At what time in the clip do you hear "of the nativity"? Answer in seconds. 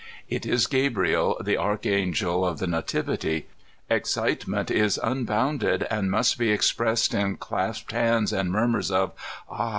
2.43-3.45